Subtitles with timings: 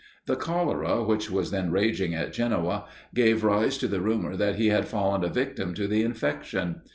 [0.25, 4.69] The cholera, which was then raging at Genoa, gave rise to the rumour that he
[4.69, 6.81] had fallen a victim to the infection.